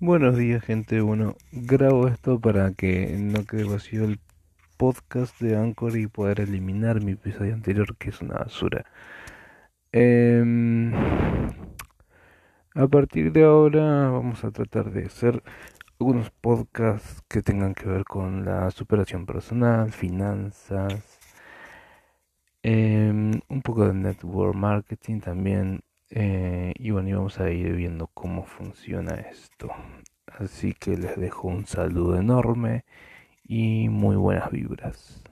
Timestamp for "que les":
30.74-31.16